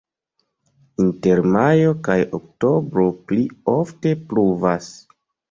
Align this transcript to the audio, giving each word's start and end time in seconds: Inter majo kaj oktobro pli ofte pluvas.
Inter 1.03 1.41
majo 1.55 1.91
kaj 2.07 2.15
oktobro 2.39 3.05
pli 3.29 3.45
ofte 3.77 4.17
pluvas. 4.33 4.91